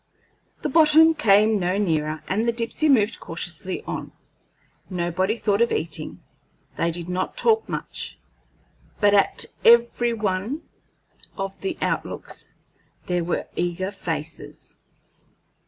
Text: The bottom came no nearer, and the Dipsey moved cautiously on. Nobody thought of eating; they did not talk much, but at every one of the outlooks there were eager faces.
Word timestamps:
The 0.63 0.69
bottom 0.69 1.13
came 1.13 1.59
no 1.59 1.77
nearer, 1.77 2.23
and 2.27 2.47
the 2.47 2.51
Dipsey 2.51 2.89
moved 2.89 3.19
cautiously 3.19 3.83
on. 3.83 4.11
Nobody 4.89 5.37
thought 5.37 5.61
of 5.61 5.71
eating; 5.71 6.23
they 6.75 6.89
did 6.89 7.07
not 7.07 7.37
talk 7.37 7.69
much, 7.69 8.17
but 8.99 9.13
at 9.13 9.45
every 9.63 10.13
one 10.13 10.63
of 11.37 11.61
the 11.61 11.77
outlooks 11.83 12.55
there 13.05 13.23
were 13.23 13.45
eager 13.55 13.91
faces. 13.91 14.79